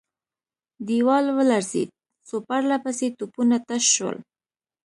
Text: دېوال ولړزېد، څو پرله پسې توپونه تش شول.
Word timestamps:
دېوال 0.87 1.25
ولړزېد، 1.37 1.89
څو 2.27 2.35
پرله 2.47 2.77
پسې 2.83 3.07
توپونه 3.17 3.57
تش 3.67 3.83
شول. 3.95 4.17